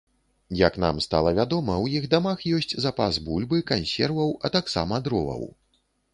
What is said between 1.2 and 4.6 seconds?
вядома, у іх дамах ёсць запас бульбы, кансерваў, а